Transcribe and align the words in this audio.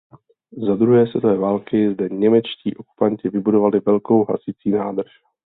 Za 0.67 0.75
druhé 0.75 1.07
světové 1.07 1.37
války 1.37 1.93
zde 1.93 2.09
němečtí 2.11 2.75
okupanti 2.77 3.29
vybudovali 3.29 3.79
velkou 3.79 4.25
hasicí 4.25 4.71
nádrž. 4.71 5.11